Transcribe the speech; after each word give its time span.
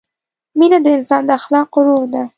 مینه 0.57 0.79
د 0.83 0.87
انسان 0.97 1.21
د 1.25 1.29
اخلاقو 1.39 1.79
روح 1.87 2.03
ده. 2.13 2.23